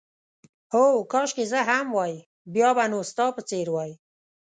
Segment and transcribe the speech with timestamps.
[0.73, 2.13] هو، کاشکې زه هم وای،
[2.53, 3.91] بیا به نو ستا په څېر وای.